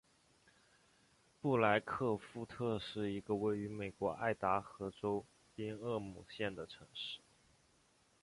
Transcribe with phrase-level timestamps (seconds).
[1.39, 7.19] 布莱克富特是一个位于美国爱达荷州宾厄姆县的城市。